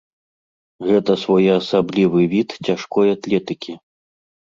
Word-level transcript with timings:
Гэта 0.87 1.11
своеасаблівы 1.23 2.21
від 2.33 2.49
цяжкой 2.69 3.13
атлетыкі. 3.17 3.77